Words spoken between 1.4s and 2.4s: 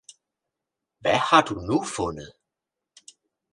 du nu fundet!